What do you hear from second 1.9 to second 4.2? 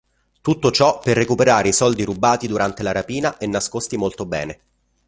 rubati durante la rapina e nascosti